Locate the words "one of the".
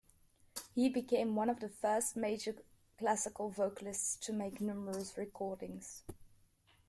1.35-1.69